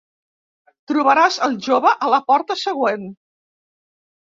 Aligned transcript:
Trobaràs 0.91 1.37
al 1.49 1.59
jove 1.67 1.93
a 2.07 2.11
la 2.15 2.21
porta 2.33 2.59
següent. 2.65 3.07